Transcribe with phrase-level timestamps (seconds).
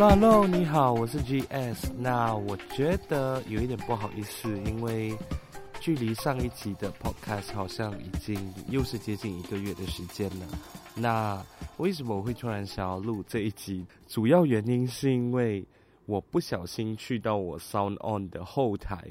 [0.00, 1.90] Hello Hello，你好，我是 GS。
[1.98, 5.12] 那我觉得有一点不好意思，因为
[5.80, 10.46] 距离上一集的 Podcast 好像已经又是接近一个月的时间了。
[10.94, 11.44] 那
[11.78, 13.84] 为什么我会突然想要录这一集？
[14.06, 15.66] 主要原因是因为
[16.06, 19.04] 我不小心去到我 Sound On 的后台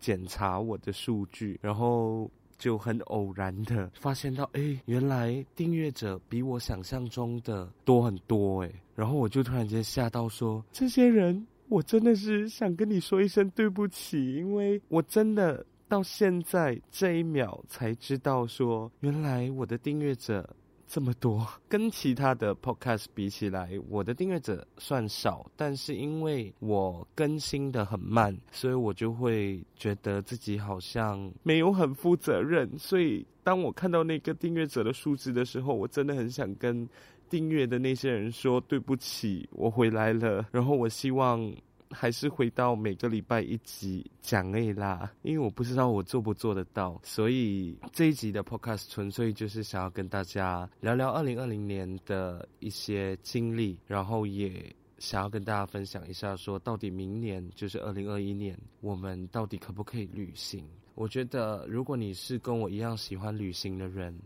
[0.00, 2.28] 检查我的数据，然后。
[2.62, 20.48] 就很偶然的发现到，哎，原来订阅者比我想象中的多很多，哎，然后我就突然间吓到说，这些人，我真的是想跟你说一声对不起，因为我真的到现在这一秒才知道说，原来我的订阅者。
[20.92, 32.70] 这么多，跟其他的 podcast 比起来，我的订阅者算少，但是因为我更新的很慢，所以我就会觉得自己好像没有很负责任。
[32.78, 36.86] 所以当我看到那个订阅者的数字的时候，我真的很想跟
[37.30, 40.46] 订阅的那些人说对不起，我回来了。
[40.52, 41.50] 然后我希望。
[41.92, 60.64] 还是回到每个礼拜一集讲而已啦，因为我不知道我做不做得到，所以这一集的 podcast 纯粹就是想要跟大家聊聊二零二零年的一些经历，然后也想要跟大家分享一下，说到底明年就是二零二一年，我们到底可不可以旅行？
[60.94, 64.18] 我觉得如果你是跟我一样喜欢旅行的人。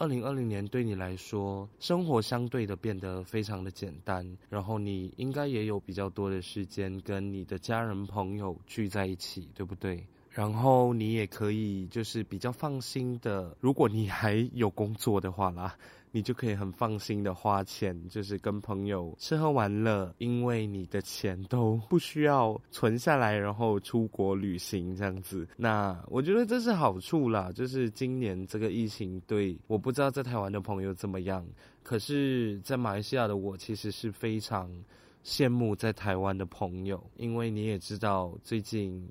[0.00, 10.02] 二零二零年对你来说，生活相对的变得非常的简单，然后你应该也有比较多的时间跟你的家人朋友聚在一起，对不对？
[10.30, 15.76] 然后你也可以就是比较放心的，如果你还有工作的话啦，
[16.12, 25.46] 你就可以很放心的花钱，就是跟朋友吃喝玩乐，因为你的钱都不需要存下来，然后出国旅行这样子。
[25.56, 31.46] 那我觉得这是好处啦，就是今年这个疫情对，我不知道在台湾的朋友怎么样，
[31.82, 34.70] 可是在马来西亚的我其实是非常
[35.24, 39.08] 羡慕在台湾的朋友，因为你也知道最近。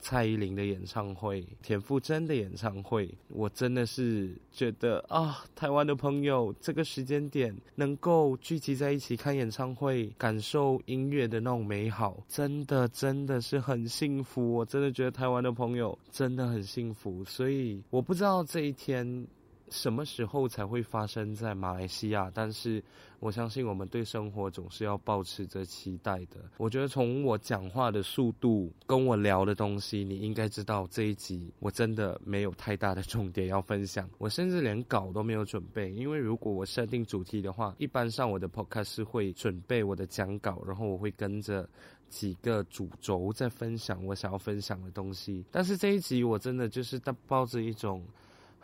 [0.00, 14.52] 蔡依林的演唱会，田馥甄的演唱会，我真的是觉得啊，台湾的朋友这个时间点能够聚集在一起看演唱会，感受音乐的那种美好，真的真的是很幸福。
[14.52, 19.26] 我真的觉得台湾的朋友真的很幸福，所以我不知道这一天。
[19.74, 22.30] 什么时候才会发生在马来西亚？
[22.32, 22.80] 但是
[23.18, 26.36] 我相信我们对生活总是要抱持着期待的。
[26.58, 34.08] 我觉得从我讲话的速度，跟我聊的东西，你应该知道这一集我真的没有太大的重点要分享。
[34.18, 41.68] 我甚至连稿都没有准备，因为如果我设定主题的话，一般上我的 podcast 是会准备我的讲稿，然后我会跟着
[42.08, 45.44] 几个主轴在分享我想要分享的东西。
[45.50, 48.00] 但是这一集我真的就是抱着一种。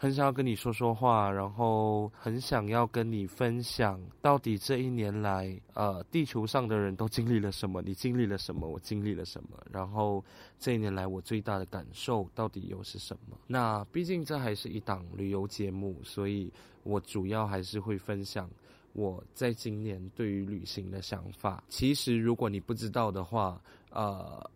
[0.02, 7.82] 很想要跟你说说话，然后很想要跟你分享，到底这一年来，呃，地球上的人都经历了什么？
[7.82, 8.66] 你经历了什么？
[8.66, 9.62] 我经历了什么？
[9.70, 10.24] 然后
[10.58, 13.36] 这一年来我最大的感受到底又是什么？
[13.46, 16.50] 那毕竟这还是一档旅游节目，所以
[16.82, 18.48] 我主要还是会分享
[18.94, 21.62] 我在今年对于旅行的想法。
[21.68, 24.50] 其实如果你不知道的话，呃，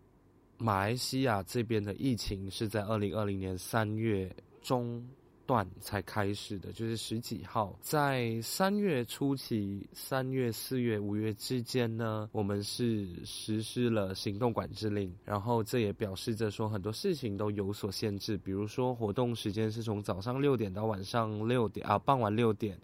[0.57, 5.07] 马来西亚这边的疫情是在二零二零年三月中。
[5.45, 22.77] 段才开始的，就是十几号，在三月初期，三月、四月、五月之间呢，我们是实施了行动管制令，然后这也表示着说很多事情都有所限制，比如说活动时间是从早上六点到晚上六点啊，傍晚六点，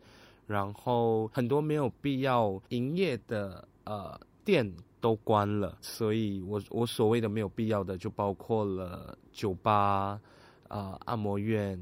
[0.47, 10.19] 然后很多没有必要营业的呃店都关了，所以我我所谓的没有必要的就包括了酒吧
[10.67, 11.77] 啊、按摩院。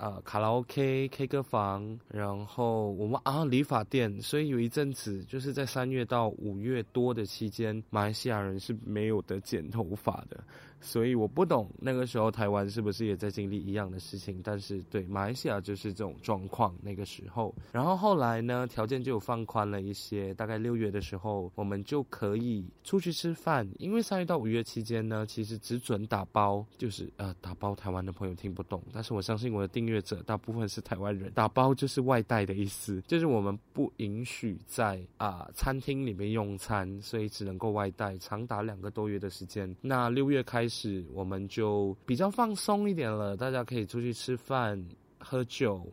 [0.00, 10.42] 呃，卡拉 OK、K 歌房，然后我们啊，理发店，所以有一阵子就是在三月到五月多的期间，马来西亚人是没有得剪头发的。
[10.82, 17.54] 所以我不懂那个时候台湾是不是也在经历一样的事情，但是对马来西亚就是这种状况那个时候。
[17.70, 23.68] 然后后来呢，条件就放宽了一些，大概六月的时候，我们就可以出去吃饭。
[23.78, 27.74] 因为三月到五月期间呢，其实只准打包，就是呃打包。
[27.74, 31.32] 台湾的朋友听不懂，但是我相信我的订阅者大部分是台湾人。
[31.32, 39.74] 打包就是外带的意思，就是我们不允许在啊、餐厅里面用餐，所以只能够外带，长达两个多月的时间。
[39.80, 41.04] 那六月开始。
[41.12, 44.80] 我们就比较放松一点了，大家可以出去吃饭、
[45.18, 45.84] 喝酒，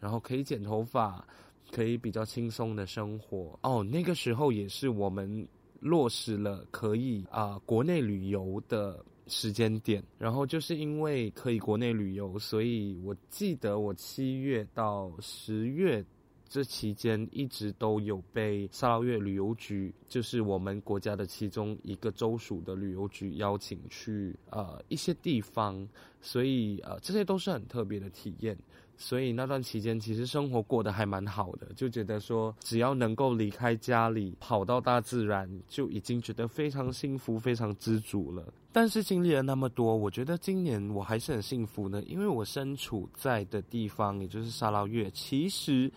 [0.00, 1.22] 然后可以剪头发，
[1.70, 3.58] 可以比较轻松的生活。
[3.62, 5.46] 哦，那个时候也是我们
[5.78, 10.02] 落实了可以啊、国内旅游的时间点。
[10.18, 16.04] 然后就是因为可以国内旅游，所以我记得我七月到十月。
[16.52, 25.88] 这期间一直都有被沙捞越旅游局，就是我们国家的其中一个州属的旅游局邀请去呃一些地方，
[26.20, 28.54] 所以呃这些都是很特别的体验。
[28.98, 38.52] 所以那段期间，其实生活过得还蛮好的，就觉得说，只要能够离开家里，跑到大自然，就已经觉得非常幸福、非常知足了。
[38.70, 45.90] 但是经历了那么多，我觉得今年我还是很幸福呢，因为我身处在的地方，也就是沙捞越，其实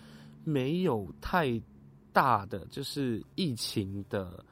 [0.45, 1.61] 没有太
[2.13, 4.45] 大的就是疫情的，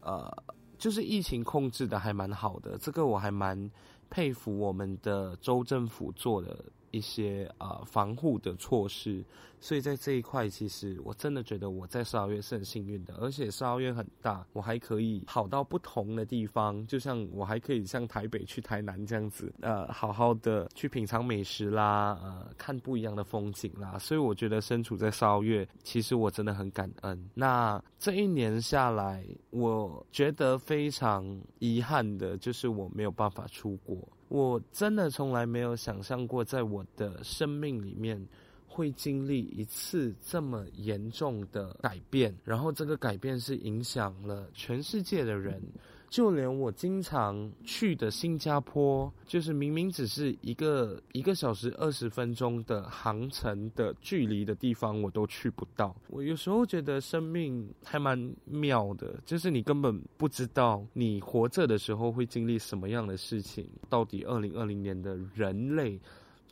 [0.00, 0.30] 呃，
[0.78, 3.70] 就是疫情控制的还蛮好的，这个我还蛮
[4.08, 6.64] 佩服我们的州政府做的。
[6.90, 9.24] 一些啊、防护的措施，
[9.60, 27.30] 所以在这一块，其实我真的觉得我在沙捞越是很幸运的，而且沙捞越很大，我还可以跑到不同的地方，就像我还可以像台北去台南这样子，呃，好好的去品尝美食啦，呃，看不一样的风景啦，所以我觉得身处在沙捞越，其实我真的很感恩。
[27.34, 33.96] 那这一年下来，我觉得非常遗憾的就是我没有办法出国。
[34.30, 38.24] 我真的从来没有想象过，在我的生命里面
[38.68, 45.60] 会经历一次这么严重的改变，然后这个改变是影响了全世界的人。
[46.10, 55.94] 就连我经常去的新加坡，就是明明只是一个一个小时二十分钟的航程的距离的地方，我都去不到。
[56.08, 63.70] 我有时候觉得生命还蛮妙的，就是你根本不知道你活着的时候会经历什么样的事情。
[63.88, 65.96] 到底二零二零年的人类，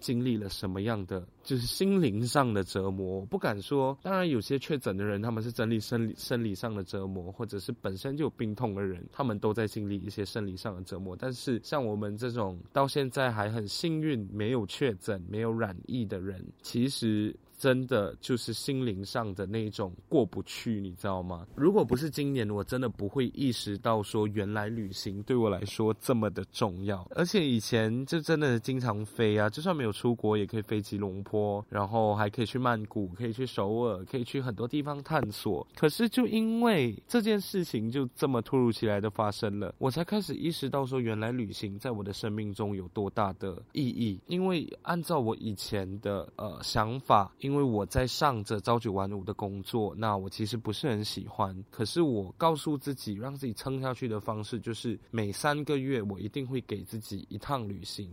[0.00, 3.24] 经历了什么样的，就是心灵上的折磨？
[3.26, 3.96] 不敢说。
[4.02, 11.16] 当然，有些确诊的人，他们是整理生理生理上的折磨，或者是本身就有病痛的人，他们都在经历一些生理上的折磨。
[11.16, 17.34] 但是，像我们这种到现在还很幸运，没有确诊、没有染疫的人，其实。
[17.58, 21.44] 真的就是心灵上的那种过不去，你知道吗？
[21.56, 27.04] 如果不是今年，我真的不会意识到说，原来旅行对我来说这么的重要。
[27.16, 35.66] 而且以前就真的经常飞啊，就算没有出国，也可以飞吉隆坡，然后还可以去曼谷，可以去首尔，可以去很多地方探索。
[35.74, 44.20] 可是就因为这件事情就这么突如其来的发生了，我才开始意识到说，原来旅行在我的生命中有多大的意义。
[44.28, 47.32] 因为按照我以前的呃想法。
[47.48, 51.64] 因为我在上着朝九晚五的工作，那我其实不是很喜欢。
[51.70, 58.06] 可是我告诉自己，让自己撑下去的方式，就是每三个月我一定会给自己一趟旅行。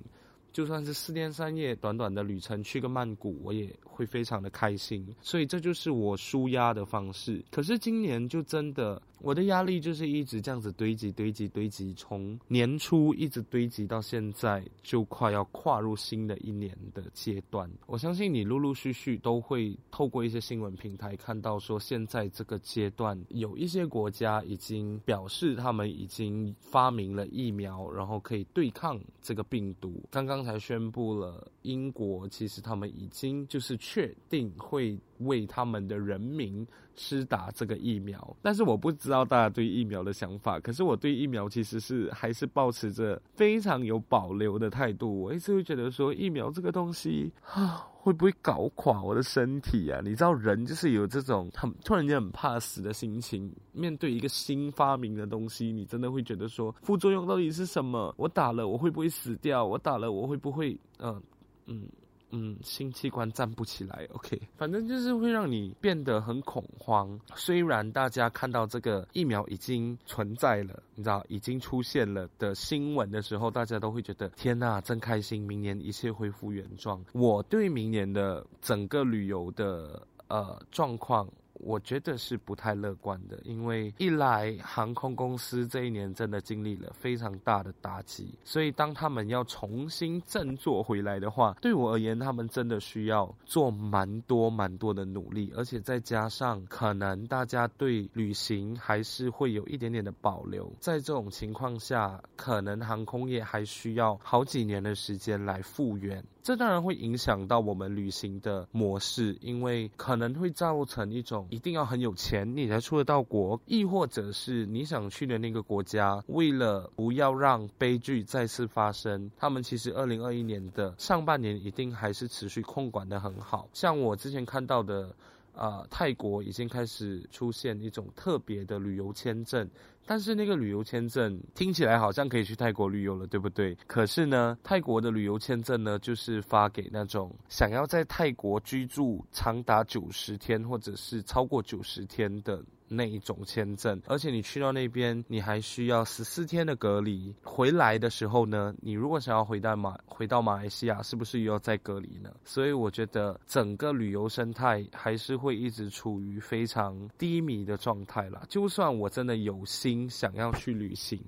[0.54, 5.06] 就算是四天三夜短短的旅程，去个曼谷，我也会非常的开心。
[5.20, 7.44] 所以这就是我舒压的方式。
[7.52, 17.70] 可是今年就真的，我的压力就是一直这样子堆积、堆积、堆积，从年初一直堆积到现在，就快要跨入新的一年的阶段。
[17.88, 30.02] 我相信你陆陆续续都会透过一些新闻平台看到，说现在这个阶段有一些国家已经表示他们已经发明了疫苗，然后可以对抗这个病毒。
[30.10, 30.46] 刚刚。
[30.46, 36.66] 才宣布了，英国其实他们已经就是确定会为他们的人民
[36.96, 40.60] 施打这个疫苗，但是我不知道大家对疫苗的想法。
[40.60, 45.22] 可是我对疫苗其实是还是抱持着非常有保留的态度。
[45.22, 50.00] 我一直会觉得说，疫苗这个东西啊，会不会搞垮我的身体啊？
[50.04, 53.52] 你知道，人就是有这种很突然间很怕死的心情。
[53.74, 58.14] 面对一个新发明的东西，你真的会觉得说，副作用到底是什么？
[58.18, 59.66] 我打了我会不会死掉？
[59.66, 61.22] 我打了我会不会嗯？
[61.68, 61.88] 嗯
[62.32, 67.18] 嗯，新器官站不起来，OK，反正就是会让你变得很恐慌。
[67.36, 77.02] 虽然大家看到这个疫苗已经存在了，你知道已经出现了的新闻的时候，大家都会觉得天呐，真开心，明年一切恢复原状。
[77.14, 81.30] 我对明年的整个旅游的呃状况。
[81.56, 106.24] 我觉得是不太乐观的，因为一来航空公司这一年真的经历了非常大的打击，所以当他们要重新振作回来的话，对我而言，他们真的需要做蛮多蛮多的努力，而且再加上可能大家对旅行还是会有一点点的保留，在这种情况下，可能航空业还需要好几年的时间来复原。
[106.44, 123.68] 这当然会影响到我们旅行的模式，因为可能会造成一种一定要很有钱你才出得到国，亦或者是你想去的那个国家，为了不要让悲剧再次发生，他们其实二零二一年的上半年一定还是持续控管的很好。
[123.74, 125.16] 像我之前看到的，
[125.56, 129.70] 啊，泰国已经开始出现一种特别的旅游签证。
[130.08, 133.76] 但是那个旅游签证听起来好像可以去泰国旅游了，对不对？
[133.88, 142.64] 可是呢，泰国的旅游签证呢，就是发给那种想要在泰国居住长达九十天，或者是超过九十天的。
[142.88, 147.34] 那一种签证，而且你去到那边，你还需要十四天的隔离。
[147.44, 152.32] 回来的时候呢，你如果想要回到马回到马来西亚，是不是又要再隔离呢？
[152.44, 158.44] 所以我觉得整个旅游生态还是会一直处于非常低迷的状态啦。
[158.48, 161.20] 就算我真的有心想要去旅行，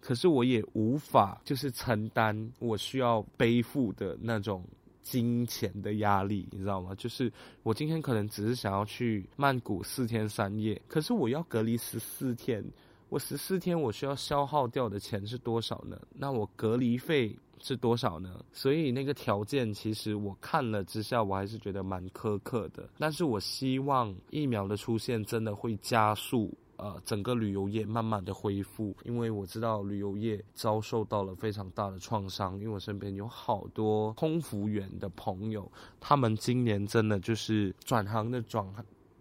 [0.00, 4.64] 可是我也无法就是承担我需要背负的那种。
[5.02, 6.94] 金钱的压力，你知道吗？
[6.94, 7.30] 就是
[7.62, 12.64] 我今天可能只是想要去曼谷四天三夜，可是我要隔离十四天，
[13.08, 16.00] 我十四天我需要消耗掉的钱是多少呢？
[16.14, 18.44] 那我隔离费是多少呢？
[18.52, 22.88] 所以那个条件其实我看了之下，我还是觉得蛮苛刻的。
[22.98, 26.52] 但是我希望疫苗的出现真的会加速。
[26.82, 35.70] 呃，整个旅游业慢慢的恢复，因为我知道旅游业遭受到了非常大的创伤，因为我身边有好多空服员的朋友，
[36.00, 38.66] 他们今年真的就是转行的转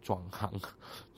[0.01, 0.51] 转行。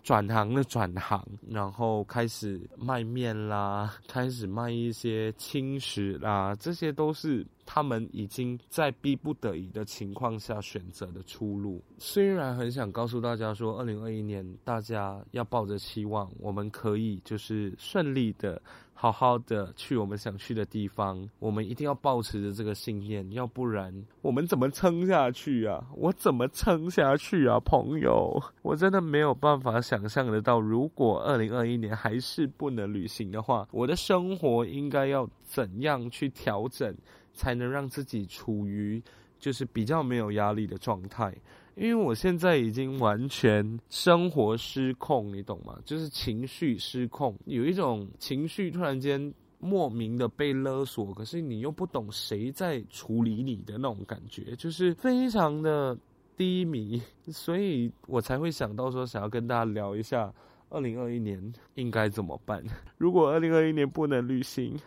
[0.03, 11.81] 转行的转行，然后开始卖面啦， 开始卖一些轻食啦，这些都是他们已经在逼不得已的情况下选择的出路。
[11.97, 18.61] 虽然很想告诉大家说，二零二一年大家要抱着期望，我们可以就是顺利的。
[19.03, 25.85] 好好的去我们想去的地方，我们一定要保持着这个信念，要不然我们怎么撑下去啊？
[25.97, 28.41] 我怎么撑下去啊，朋友？
[28.61, 36.95] 我真的没有办法想象得到，如果二零二一年还是不能旅行的话，我的生活应该要怎样去调整，
[37.33, 39.03] 才能让自己处于
[39.37, 41.35] 就是比较没有压力的状态？
[41.75, 45.77] 因为我现在已经完全生活失控，你懂吗？
[45.83, 55.97] 就是情绪失控，有一种情绪突然间莫名的被勒索，可是你又不懂谁在处理你的那种感觉，就是非常的
[56.35, 60.31] 低迷，所以我才会想到说，想要跟大家聊一下
[60.69, 62.63] 二零二一年应该怎么办。
[62.97, 64.77] 如果二零二一年不能旅行，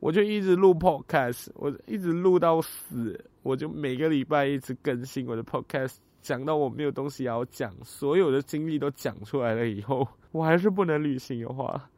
[0.00, 5.96] 我就一直录 podcast，我一直录到死，我就每个礼拜一直更新我的 podcast。
[6.20, 11.90] 讲到我没有东西要讲，所有的经历都讲出来了以后，我还是不能旅行的话，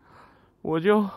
[0.63, 1.09] 我就，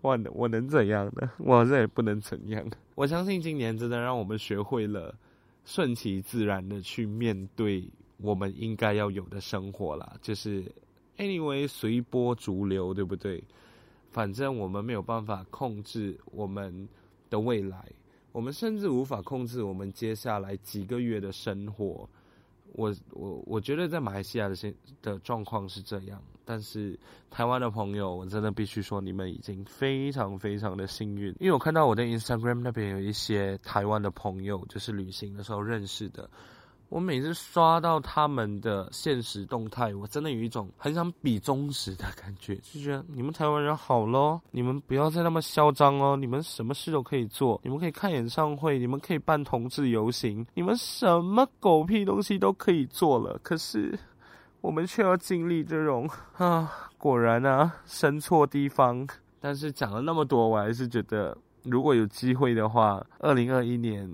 [0.00, 1.30] 我能我能怎样呢？
[1.38, 2.68] 我好像也不能怎样。
[2.96, 5.14] 我相信今年真的让我们学会了
[5.64, 10.16] 顺其自然的去面对我们应该要有的生活啦。
[10.20, 10.64] 就是
[11.18, 13.42] anyway 随波逐流，对不对？
[14.16, 16.88] 反正我们没有办法控制我们
[17.28, 17.84] 的未来。
[18.32, 22.08] 我们甚至无法控制我们接下来几个月的生活。
[22.72, 26.98] 我我我觉得在马来西亚的现的状况是这样，但是
[27.30, 36.30] 台湾的朋友，我真的必须说，你们已经非常非常的幸运，因为我看到我的 Instagram 那边有一些台湾的朋友，就是旅行的时候认识的。
[36.88, 53.98] 我每次刷到他们的现实动态，我真的有一种很想比中指的感觉，就觉得你们台湾人好咯，你们不要再那么嚣张哦，你们什么事都可以做，你们可以看演唱会，你们可以办同志游行，你们什么狗屁东西都可以做了，可是
[54.60, 59.06] 我们却要经历这种啊，果然啊，生错地方。
[59.40, 64.08] 但是讲了那么多，我还是觉得，如果有机会的话，二零二一年。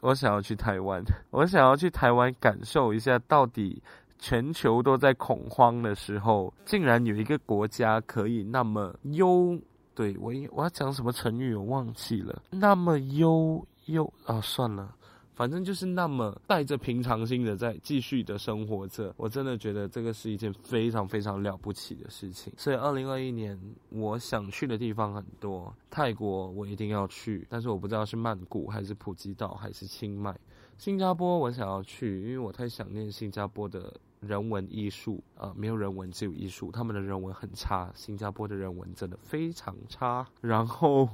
[0.00, 3.82] 我想要去台湾，我想要去台湾感受一下，到底
[4.18, 9.58] 全球都在恐慌的时候，竟然有一个国家可以那么优，
[9.94, 14.94] 对，我我要讲什么成语我忘记了，那么优优啊，算了。
[15.36, 22.50] 反正就是那么带着平常心的在继续的生活着，我真的觉得这个是一件非常非常了不起的事情。
[22.56, 30.34] 所以，二零二一年我想去的地方很多，泰国我一定要去，但是我不知道是曼谷还是普吉岛还是清迈。
[30.78, 40.26] 新加坡我想要去，因为我太想念新加坡的人文艺术啊，呃，没有人文只有艺术，他们的人文很差，新加坡的人文真的非常差。
[40.40, 41.06] 然后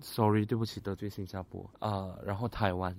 [0.00, 2.94] ，sorry，对不起得罪新加坡啊，呃，然后台湾。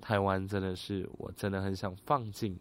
[0.00, 2.58] 台湾真的是我真的很想放进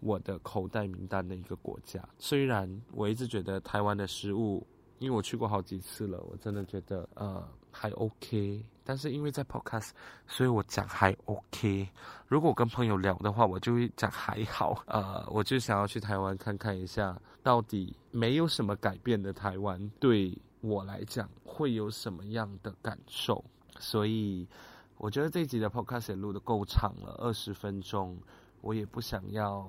[0.00, 2.06] 我的口袋名单的一个国家。
[2.18, 4.66] 虽然我一直觉得台湾的食物，
[4.98, 8.64] 因为我去过好几次了，我真的觉得呃还 OK。
[8.84, 9.90] 但是因为在 Podcast，
[10.26, 11.88] 所以我讲还 OK。
[12.28, 14.84] 如果我跟朋友聊的话，我就会讲还好。
[14.86, 23.42] 呃，我就想要去台湾看看一下，到底没有什么改变的台湾对我来讲会有什么样的感受。
[23.78, 24.46] 所以。
[24.96, 28.18] 我觉得这一集的 podcast 也录得够长了，二十分钟，
[28.60, 29.68] 我也不想要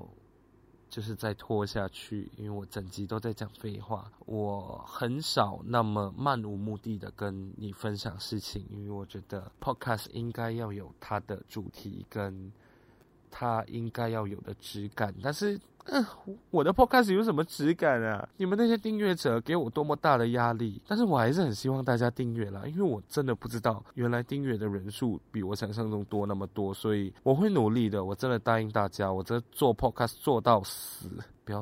[0.88, 4.12] 就是再拖下去，因为我整集都在讲废话。
[4.26, 12.52] 我很少那么漫无目的的跟你分享事情，因为我觉得 podcast 应该要有它的主题跟
[13.38, 15.14] 它应该要有的质感。
[15.22, 16.06] 但是，嗯，
[16.52, 18.26] 我的 podcast 有什么质感啊？
[18.38, 28.06] 你们那些订阅者给我多么大的压力，但是我还是很希望大家订阅啦，因为我真的不知道原来订阅的人数比我想象中多那么多，所以我会努力的。
[28.06, 31.10] 我真的答应大家，我这做 podcast 做到死，
[31.44, 31.62] 不要。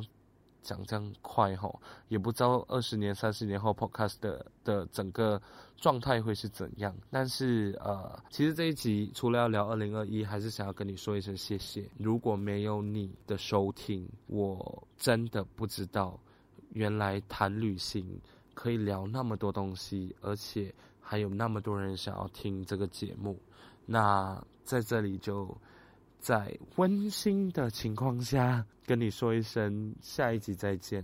[0.63, 5.39] 讲这样快吼，也不知道二十年、三十年后 Podcast 的的整个
[5.77, 6.96] 状态会是怎样。
[7.12, 11.88] 但是呃，其实这一集除了要聊二零二一，还是想要跟你说一声谢谢。
[12.00, 16.20] 如果没有你的收听，我真的不知道
[16.72, 18.20] 原来谈旅行
[18.53, 23.38] 可以聊那么多东西，而且还有那么多人想要听这个节目。
[23.86, 25.55] 那在这里就。
[26.24, 31.03] 在温馨的情况下跟你说一声，下一集再见。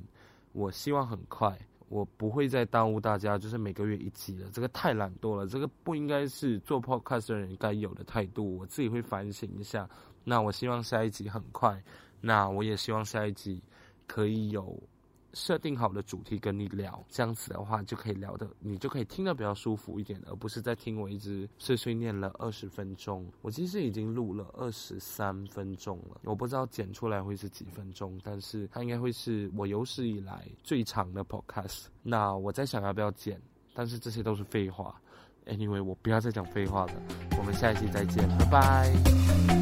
[0.53, 1.59] 我希望很快，
[1.89, 4.49] 我不会再耽误大家，就是每个月一集了。
[4.53, 8.59] 这个太懒惰了，这个不应该是做 podcast 的人该有的态度。
[8.59, 9.89] 我自己会反省一下。
[10.23, 11.83] 那我希望下一集很快，
[12.21, 13.61] 那我也希望下一集
[14.07, 14.81] 可以有。
[15.33, 23.25] 设定好的主题跟你聊，这样子的话就可以聊的，你就可以听得比较舒服一点，而不是在听我一直碎碎念了二十分钟。
[23.41, 31.86] 我其实已经录了二十三分钟了，我不知道剪出来会是几分钟，但是它应该会是我有史以来最长的 podcast。
[32.01, 33.41] 那我在想要不要剪，
[33.74, 35.00] 但是这些都是废话。
[35.45, 36.93] Anyway，我不要再讲废话了，
[37.38, 39.58] 我们下一期再见，拜拜。